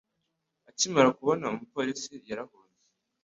Akimara 0.69 1.09
kubona 1.17 1.43
umupolisi, 1.53 2.13
yarahunze. 2.29 2.79